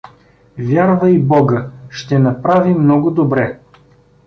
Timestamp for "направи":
2.19-2.73